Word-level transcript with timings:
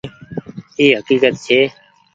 اي 0.79 0.85
هڪيڪت 0.97 1.33
ڇي۔ 1.45 1.59